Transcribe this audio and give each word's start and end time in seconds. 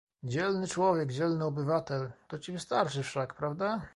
"Dzielny 0.23 0.67
człowiek, 0.67 1.11
dzielny 1.11 1.45
obywatel... 1.45 2.11
to 2.27 2.39
ci 2.39 2.51
wystarczy, 2.51 3.03
wszak 3.03 3.33
prawda?..." 3.33 3.81